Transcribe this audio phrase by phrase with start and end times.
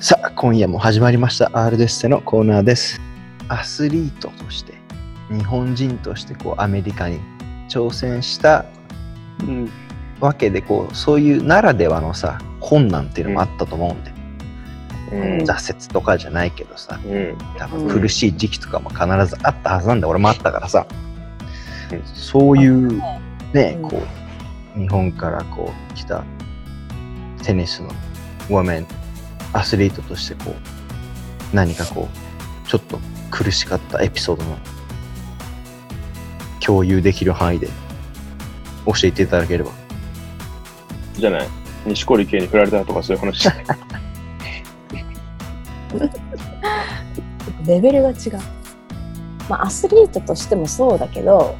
[0.00, 1.50] さあ、今夜も始まりました。
[1.52, 3.00] R デッセのコーナーです。
[3.48, 4.74] アスリートとして、
[5.28, 7.18] 日本人としてこうアメリカに
[7.68, 8.64] 挑戦した
[9.40, 9.68] うん。
[10.20, 14.12] わけで、こう、そういうならではのさ、困難っていうのもあったと思うんで、
[15.40, 15.44] うん。
[15.44, 17.36] 挫折とかじゃないけどさ、うん。
[17.56, 20.06] 多分苦しい時期とかも必ずあったはずなんだ。
[20.06, 20.86] 俺もあったからさ、
[21.90, 23.02] うんそういう
[23.52, 24.02] ね、うんこ
[24.76, 26.22] う、日本からこう来た
[27.42, 27.88] テニスの
[28.50, 28.86] ウォメン、
[29.52, 32.08] アスリートとしてこう、何かこ
[32.64, 32.98] う、ちょっと
[33.30, 34.56] 苦しかったエピソードの
[36.60, 37.68] 共有できる範囲で
[38.86, 39.70] 教えていただければ。
[41.14, 41.48] じゃない？
[41.86, 43.64] 錦織圭に振られたとかそういう話じゃない？
[47.66, 48.16] レベルが違う。
[49.48, 51.56] まあ、アスリートとしてもそうだけど、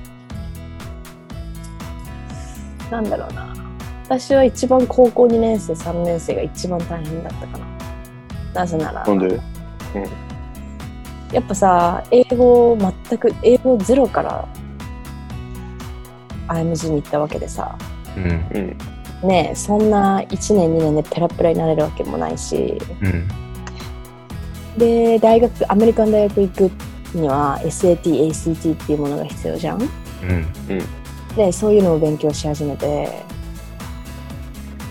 [2.91, 3.55] なんだろうな。
[4.05, 7.67] 私は一番高校2年生、3年生が一番大変だったかな。
[8.59, 9.41] なぜなら、なんで？
[11.33, 14.49] やっぱさ、英語を全く、英語ゼロから
[16.49, 17.79] IMG に行ったわけでさ、
[18.17, 18.25] うん。
[19.23, 19.29] うん。
[19.29, 23.29] ねえ、そんな1年2年でペラペラになれるわけもないし、うん。
[24.77, 26.71] で、大学、アメリカン大学行く
[27.15, 29.89] には SAT、ACT っていうものが必要じゃんうん。
[31.37, 33.23] で、そういうのを勉強し始めて、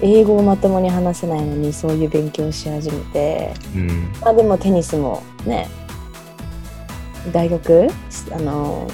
[0.02, 4.12] 英語をまともに話せないのにそういう勉強をし始めて、うん。
[4.22, 5.67] まあでもテニスもね、
[7.31, 8.88] 大学、すあの、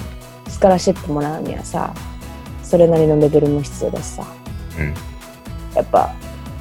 [0.48, 1.92] スカラシップもらうにはさ、
[2.62, 4.26] それなりのレベルも必要だしさ、
[4.78, 4.94] うん。
[5.74, 6.14] やっぱ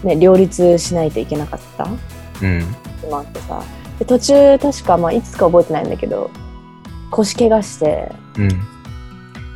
[0.03, 1.87] ね、両立しないといけなかった
[2.41, 2.59] うん。
[3.03, 3.63] のもあってさ、
[3.99, 6.29] で途中確か、まあいつか覚えてないんだけど、
[7.11, 8.49] 腰怪我して、うん。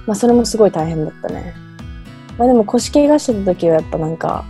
[0.05, 1.53] まあそれもすごい大変だったね。
[2.37, 4.45] まあでも腰怪我してた時はやっぱなんか、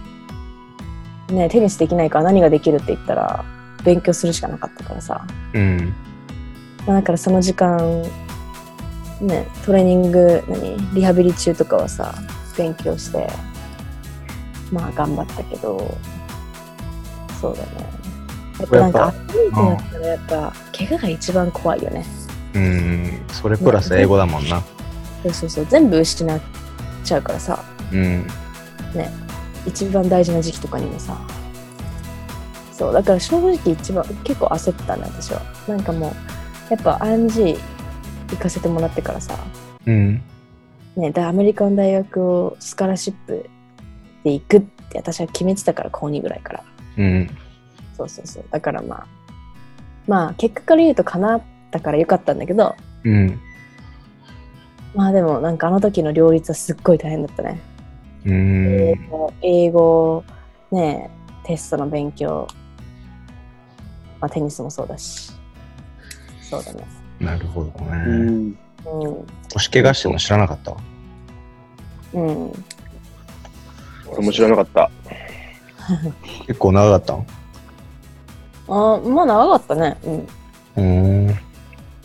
[1.29, 3.43] ね、テニスできないから何ができるって言ったら、
[3.83, 5.25] 勉強するしかなかったからさ。
[5.53, 5.93] うん。
[6.85, 8.03] まあだからその時間、
[9.21, 12.13] ね、トレーニング、何リハビリ中とかはさ、
[12.57, 13.29] 勉強して、
[14.71, 15.97] まあ頑張ったけど、
[17.41, 17.67] そうだね。
[18.59, 22.05] やっぱなんかアスリートだったらやっぱ、怪我が一番怖いよね。
[22.55, 23.19] うん。
[23.31, 24.63] それプラス英語だもんな。
[25.23, 26.39] そうそうそう、全部失っ
[27.03, 27.63] ちゃうからさ。
[27.91, 28.27] うん。
[29.67, 31.19] 一番大事な時期とかにもさ。
[32.71, 35.41] そうだから正直一番結構焦ったね私は。
[35.67, 37.57] なんかもうやっぱ IMG
[38.29, 39.37] 行かせてもらってからさ。
[39.85, 40.21] うん。
[40.95, 43.49] ねでアメリカン大学をスカラシップ
[44.23, 46.63] で行くって私は決めてたから高2ぐらいから。
[46.97, 47.29] うん。
[47.95, 48.45] そうそうそう。
[48.51, 49.07] だからまあ
[50.07, 51.41] まあ結果から言うと叶っ
[51.71, 52.75] たからよかったんだけど。
[53.03, 53.39] うん。
[54.93, 57.59] まあでもなんかあの時の両立はすっごい大変だったね。
[57.66, 57.66] う
[58.29, 59.09] 英ん。
[59.09, 60.23] 語、英語、
[60.71, 61.09] ね
[61.43, 62.47] え、テストの勉強、
[64.19, 65.31] まあ、テニスもそうだし。
[66.41, 66.85] そうだね。
[67.19, 67.97] なるほどうね。
[67.97, 68.49] ん。
[68.49, 68.55] う
[69.53, 70.75] 腰怪我してるの知らなかった。
[72.13, 72.51] うん。
[74.09, 74.91] 俺も知らなかった。
[76.45, 77.25] 結構長かったの？
[78.95, 79.97] あまあ長かったね。
[80.03, 80.13] うん。
[80.17, 81.37] うーん。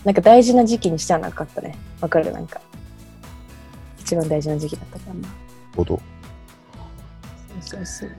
[0.04, 1.76] なんか大事な時期にしてはなかったね。
[2.00, 2.32] わかる？
[2.32, 2.60] なんか。
[3.98, 5.28] 一番大事な時期だったからな。
[5.76, 6.00] ほど。
[7.62, 8.10] そうそう。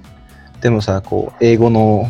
[0.62, 2.09] でもさ、こう、英語の、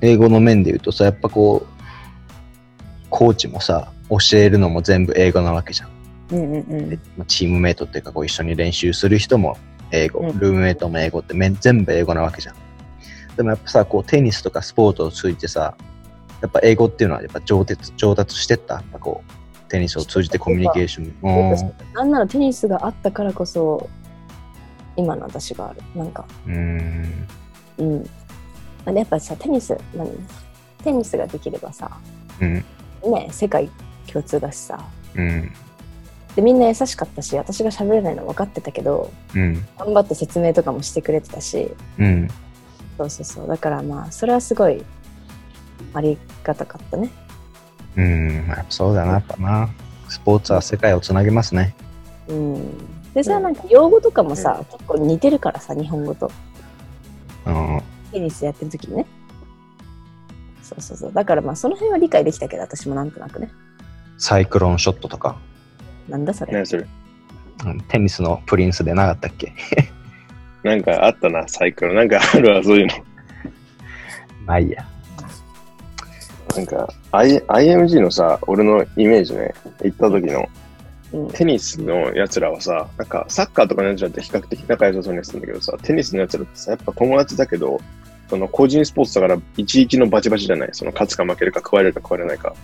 [0.00, 5.90] 英語の面で言うとさ、やっぱこう、コーチもさ、教えるのも全部英語なわけじゃん。
[6.30, 7.26] うんうんうん。
[7.26, 9.56] チームメイトっていうか、こう一緒に練習する人も
[9.90, 12.54] 英語、うんルームメイトも英語ってめん全部英語なわけじゃん。
[13.36, 15.74] でもやっぱさ、こうテニスとかスポーツを通じてさ、
[16.42, 18.74] やっぱ英語っていうのはやっぱ上達上達してった？
[18.74, 21.14] やっぱこう、テニスを通じてコミュニケーション。
[21.22, 23.88] うんなんならテニスがあったからこそ、
[24.98, 25.80] 今の私がある。
[25.94, 27.28] なんか、うーん。
[27.78, 27.98] うん。
[28.84, 30.10] まあやっぱさ、テニス、何？
[30.82, 31.90] テニスができればさ、
[32.40, 32.64] うん。
[33.12, 33.70] ね、世界
[34.06, 34.84] 共通だしさ。
[35.14, 35.52] うん。
[36.34, 39.64] で、みんな優しかったし、私が喋れないの分かってたけど、うん。
[39.78, 42.28] 頑張って説明とかもしてくれてたし、うん。
[42.96, 43.46] そうそうそう。
[43.46, 44.84] だからまあ、それはすごい
[45.94, 47.10] ありがたかったね。
[47.96, 48.46] うん。
[48.48, 49.68] やっぱそうだな、やっぱな。
[50.08, 51.74] スポーツは世界をつなげますね。
[52.28, 52.62] うん。
[53.18, 56.30] でさ、なんか用語とかもさ、結構似てるからさ、日本語と。
[57.46, 57.82] うん。
[58.12, 59.06] テニスやってる時にね。
[60.62, 61.12] そうそうそう。
[61.12, 63.50] だからまあ、その辺は理解できたけど、私もなんとなくね。
[64.18, 65.36] サイクロンショットとか、
[66.08, 66.52] なんだそれ。
[66.52, 66.86] 何それ？
[67.66, 69.52] うんテニスのプリンスでなかったっけ？
[70.62, 71.94] なんかあったな、サイクル。
[71.94, 72.92] なんかあるわ、そういうの。
[74.46, 74.86] まあいいや。
[76.56, 80.46] なんか、I、IMG のさ、俺のイメージね、行った時のうん。
[81.32, 87.80] テニスのやつらはさ、なんかサッカーとかのやつらって比較的仲良さそうにやってたんだけどさ、テニスのやつらってさ、やっぱ友達だけど、
[88.28, 90.68] その個人スポーツだから、11のバチバチじゃない。
[90.72, 92.54] その勝つか負けるか、食われるか食われないか。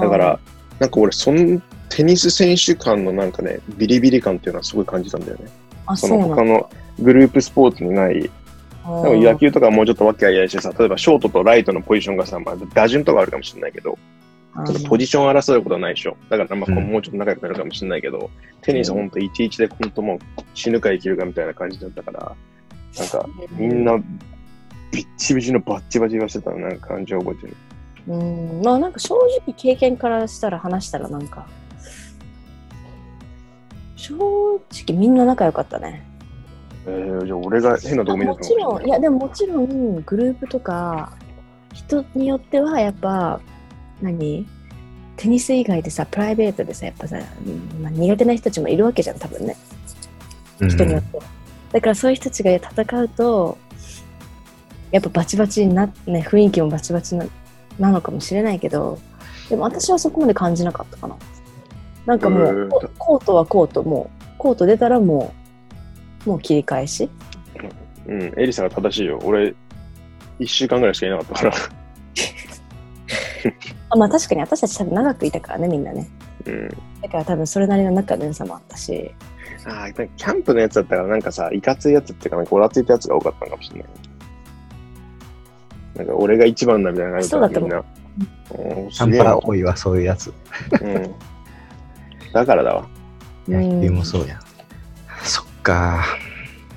[0.00, 0.38] だから、
[0.78, 1.60] なんか俺、その
[1.90, 5.44] テニス選手間のなんかね、ビリビリ感っていうのはすごい感じたんだよね。
[5.86, 6.70] あ、そのの他の
[7.00, 8.30] グループスポーツにない、で
[8.84, 13.98] も野球とかはもうちょっとわけあいあいしてさ、例えばショートとライトのポジションがさ、まあ、打順とかあるかもしれないけど、
[14.66, 16.16] ちょっとポジション争うことはないでしょ。
[16.28, 18.30] だから、まあ、うんもうちょっと仲良くなるかもしれないけど、
[18.62, 20.18] テニスは本当11で本当もう
[20.54, 22.36] 死ぬか生きるかみたいな感じだったから、
[22.98, 23.96] なんかみんな
[24.90, 27.56] ビッチビチのバッチバチがしてたのなんか感じを覚えてる。
[28.08, 31.46] うん、まあなんか正直経験からしたら話したらなんか、
[33.94, 36.04] 正直みんな仲良かったね。
[36.86, 38.44] えー、じゃあ俺が変なとこ見たかも。
[38.44, 41.12] ちろん、いやでももちろんグループとか
[41.72, 43.40] 人によってはやっぱ
[44.02, 44.46] 何？
[45.16, 49.56] テニス以外でさプライベートでさやっぱさ、うんまあ、苦手な人たちもいるわけじゃん多分ね。
[50.58, 51.18] 人によって。
[51.18, 51.24] は、
[51.72, 53.58] だからそういう人たちが戦うと
[54.90, 57.26] やっぱバチバチになね雰囲気もバチバチな
[57.78, 58.98] なのかもしれないけど
[59.48, 61.16] でも私はそこまで感じなかったかな。
[62.06, 62.68] なんかもへう
[62.98, 65.34] コートはコートもうコート出たらも
[66.24, 67.10] うもう切り返し。
[68.06, 69.20] うん、エリサが正しいよ。
[69.22, 69.54] 俺、
[70.38, 71.54] 1週間ぐらいしかいなかったから。
[73.90, 76.08] あまあ確かに私たち多分長くいたからねみんなね
[76.46, 76.68] うん。
[77.02, 79.14] だから多分それなりの仲の良さもあったし
[79.66, 83.88] ああ、なんかキャンプのやつだったから、なんかさ、いかついやつっていうか、なんかごらついたやつが多かったのかもしれない。
[85.96, 88.82] なんか俺が一番だみたいな感じそうだと思うみんな。
[88.82, 90.32] うん、キャンパすげえなラ多いわ、そういうやつ。
[90.80, 91.14] うん。
[92.32, 92.88] だからだわ。
[93.48, 94.40] 野球もそうや。
[95.24, 96.04] そっか。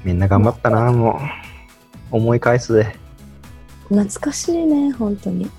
[0.04, 1.22] みんな頑張ったな、も
[2.12, 2.18] う。
[2.18, 2.96] 思い返すで。
[3.90, 5.50] 懐かしいね本当に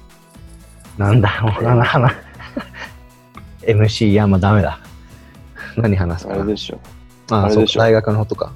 [0.99, 2.15] なんだ、もう、ななな
[3.63, 4.79] MC、いや、もうダメだ。
[5.77, 6.43] 何話すかな。
[6.43, 6.81] あれでしょ。
[7.31, 8.53] ああ、あれでしょそう大学のことか。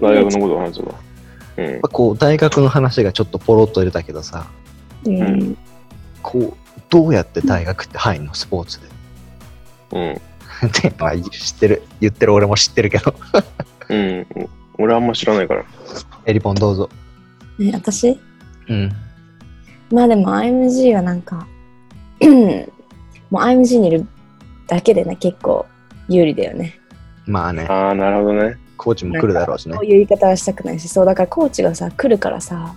[0.00, 0.94] 大学のことを話すわ。
[1.56, 1.80] うん。
[1.80, 4.46] こう、大学の話がちょっとポロッと出たけどさ、
[5.04, 5.56] うん
[6.22, 8.86] こう、どうやって大学って入んの、スポーツで。
[9.92, 10.12] うん。
[10.68, 13.14] ってまあ、知ってる、言ってる俺も知ってるけど。
[13.88, 14.26] うん。
[14.78, 15.64] 俺あんま知らないから。
[16.26, 16.90] エリポンどうぞ。
[17.58, 18.18] ね私？
[18.68, 18.92] うん。
[19.90, 21.46] まあでも IMG はなんか
[23.30, 24.06] もう IMG にいる
[24.66, 25.66] だけでね結構
[26.08, 26.78] 有利だよね。
[27.26, 28.58] まあね、ああ、なるほどね。
[28.76, 29.76] コーチも来るだろうしね。
[29.76, 29.84] そう。
[29.84, 32.74] いう言い方はしたくないしそうだからコーチがさ来るからさ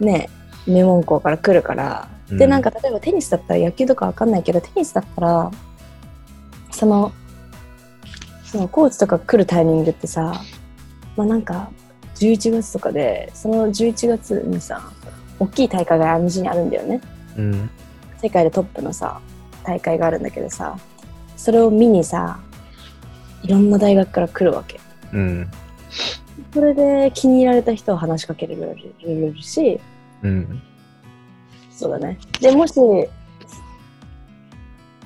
[0.00, 0.28] ね
[0.66, 2.50] 名門校から来るから、でうん。
[2.50, 5.50] なんか例えばテニスだったら野球とかわかんないけどテニスだったら
[6.70, 7.12] その
[8.44, 10.42] そのコーチとか来るタイミングってさ
[11.16, 11.70] まあなんか
[12.16, 14.92] 11月とかでその11月にさ
[15.42, 17.00] 大きい大会が IMG にあるんだよね
[17.36, 17.70] うん。
[18.18, 19.20] 世界でトップのさ
[19.64, 20.78] 大会があるんだけどさ
[21.36, 22.38] それを見にさ
[23.42, 24.80] いろんな大学から来るわけ
[25.12, 25.50] うん。
[26.54, 29.80] それで気に入られた人は話しかけれるし
[30.22, 30.62] うん。
[31.70, 32.78] そうだねでもし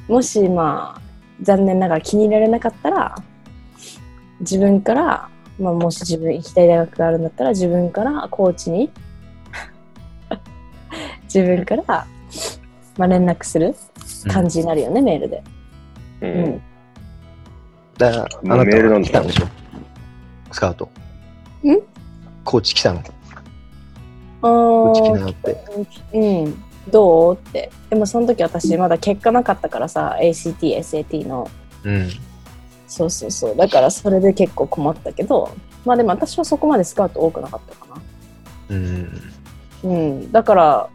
[0.09, 1.00] もしまあ
[1.43, 3.15] 残念ながら気に入られなかったら
[4.41, 8.91] 自分から、まあ、もし自分行きたい大学があるんだったら自分からコーチに
[11.37, 12.06] 自分から、
[12.97, 13.75] まあ、連絡する
[14.27, 15.43] 感じになるよね、メールで。
[16.23, 16.62] ううんん。
[17.99, 19.47] だから、あなたは来たんでしょ？
[20.50, 20.87] スカウト。
[20.87, 20.88] ん？
[22.43, 23.00] コーチ来たの？
[23.00, 23.03] あ
[24.43, 25.65] コーチ来ーなよって。
[26.15, 26.65] うん。
[26.91, 27.35] どう？
[27.35, 27.71] って。
[27.91, 31.50] でもその時私まだ結果なかったからさ、ACT、SAT の。
[31.85, 32.09] うん。
[32.88, 33.57] そうそうそう。
[33.57, 35.50] だからそれで結構困ったけど、
[35.85, 38.00] まあでも私はそこまでスカウト多くなかったかな。
[38.71, 39.23] うん。
[39.83, 40.33] うん。
[40.33, 40.88] だから、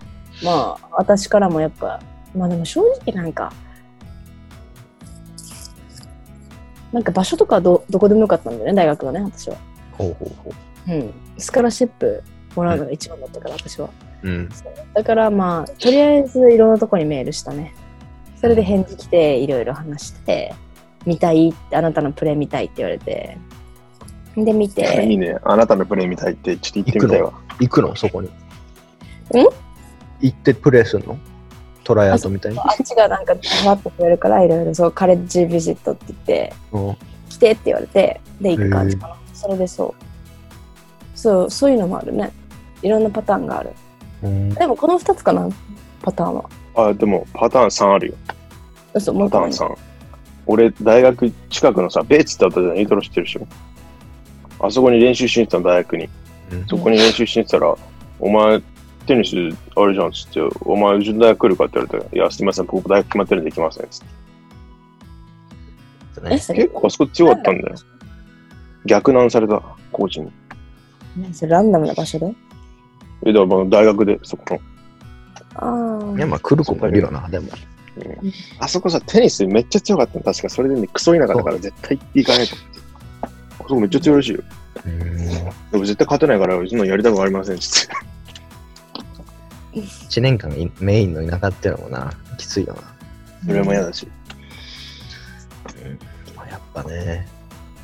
[0.43, 2.01] まあ私からもやっぱ、
[2.35, 3.51] まあでも正直なんか、
[6.91, 9.55] なんか場所とかはどどこでもよかったんだよね、大学はね、私は。
[9.97, 10.51] ほうほうほ
[10.89, 11.13] うん。
[11.37, 12.23] スカラシップ
[12.55, 13.89] もらうのが一番だったから、私は。
[14.23, 14.29] う。
[14.29, 14.49] うん。
[14.93, 17.73] だからまあ、とりあえずいろんなとこにメールしたね。
[18.35, 20.53] それで返事来て、いろいろ話して、
[21.05, 23.37] 見たいって、あなたのプレイ見たいって言われて。
[24.35, 25.37] で、見いいて、ね。
[25.43, 27.33] あなたのプレイ見たいって、ちょっと言ってみたいわ。
[27.59, 27.95] 行くの？
[27.95, 28.27] そこに。
[28.27, 28.31] ん？
[30.21, 31.17] 行ってプレイするの
[31.83, 32.59] トライアウトみたいに。
[32.59, 36.97] あっちがなんか待ってくれるから、いろいろそう、カレッジビジットって言って、うん
[37.29, 39.15] 来てって言われて、で、行く感じかな。
[39.33, 41.17] それでそう。
[41.17, 42.31] そう、そういうのもあるね。
[42.81, 43.69] いろんなパターンがある。
[44.21, 44.49] うん。
[44.53, 45.47] でもこの2つかな、
[46.01, 46.43] パターンは。
[46.75, 48.13] あ、でもパターン3あるよ。
[48.93, 49.77] 嘘、もうパターン一個ある3。
[50.47, 53.47] 俺、大学近くのさ、ベーツってあったじゃん、イントロ知ってるでしょ。
[54.59, 56.09] あそこに練習しに行ってたの、大学に。
[56.51, 57.75] うんそこに練習しに行ってたら、
[58.19, 58.61] お前、
[59.07, 59.35] テニス
[59.75, 64.05] あるじゃんっつって、お前、うちの大学来るかって言われて、いや、すみません、僕大学決まってるんで行きませんっつって。
[66.33, 67.75] え、それ結構あそこ強かったんだよ。
[68.85, 70.31] 逆難された、コーチに。
[71.17, 72.33] 何それランダムな場所で？
[73.25, 74.61] え、だからまあ大学で、そこの。
[75.55, 76.17] ああ。
[76.17, 77.49] いや、まあ来る子もいるよな、でも。
[78.59, 80.23] あそこさ、テニスめっちゃ強かったの。
[80.23, 82.79] 確かそれでね、クソ田舎だから絶対行かないと思って。
[83.21, 83.27] あ
[83.57, 84.43] そこめっちゃ強いらしいよ。
[84.85, 85.17] うん
[85.71, 87.93] でも絶対勝てないから、そんなのやりたくありませんっつって。
[89.73, 92.81] 1年間いメインの田舎っていうのもな、きついよな。
[93.45, 94.07] それも嫌だし。
[96.35, 97.27] まあやっぱね、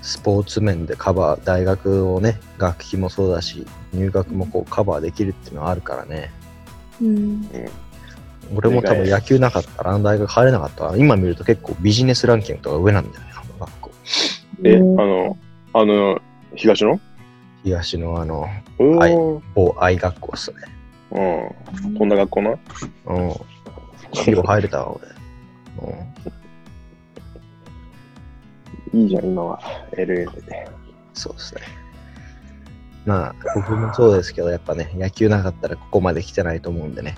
[0.01, 6.31] スポーツ面でカバー、大学をね、学費もそうだし、入学もこうカバーできるっていうのはあるからね。
[7.01, 7.49] うん。
[8.55, 13.91] 俺も多分野球なかったら、あの大学入れなかったら、今見ると結構ビジネスランキングとか上なんだよね、あの学校。
[14.63, 15.37] え、あうんの、
[15.73, 16.21] あの、
[16.55, 16.99] 東の
[17.63, 18.47] 東のあの、
[18.79, 20.57] おはいー某愛学校っすね。
[21.11, 21.95] うん。
[21.97, 22.51] こんな学校な？
[23.05, 23.27] うん。
[23.27, 25.07] よう入れたわ、俺。
[28.93, 29.01] うん。
[29.01, 29.59] いいじゃん、今は。
[29.93, 30.05] LA
[30.45, 30.69] で。
[31.13, 31.61] そうですね。
[33.05, 37.15] まあ、僕もそうですけど、やっぱね、野球なかったらここまで来てないと思うんでね。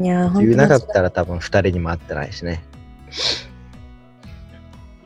[0.00, 2.64] いやー、野本当球なかったら多分2人にも会ってないしね。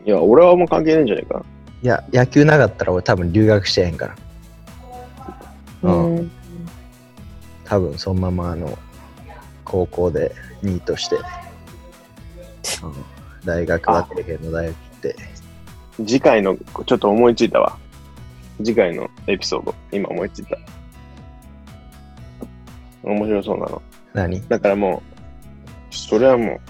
[0.06, 1.44] いや、俺はもう関係ないんじゃないか。
[1.82, 4.16] いや、野球なかったら俺多分留学してへんから。
[5.82, 6.30] うんうん。
[7.68, 8.78] 多分そのままあの、
[9.64, 10.32] 高校で
[10.62, 11.22] ニートして、うん
[13.44, 15.16] 大学は経験の大学行って、
[15.98, 16.56] 次回の、
[16.86, 17.78] ちょっと思いついたわ。
[18.58, 20.58] 次回のエピソード、今思いついた。
[23.04, 23.82] 面白そうなの。
[24.12, 24.46] 何？
[24.48, 25.02] だからも
[25.90, 26.60] う、それはも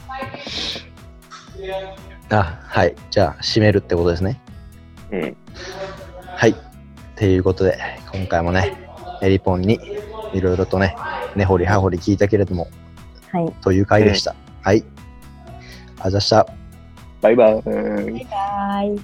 [2.31, 2.95] あ、はい。
[3.11, 4.41] じゃあ、締めるってことですね。
[5.11, 5.37] う、うん。
[6.27, 6.51] はい。
[6.51, 6.55] っ
[7.17, 7.79] ていうことで、
[8.13, 8.77] 今回もね、
[9.23, 9.81] エリポンに
[10.33, 10.97] いろいろとね、
[11.37, 12.69] 根掘り葉掘り聞いたけれども、
[13.33, 13.53] はい。
[13.63, 14.35] という回でした。
[14.63, 14.85] はい。
[16.01, 16.47] あざした。
[17.21, 17.63] バイバイ。
[17.63, 18.99] バイ。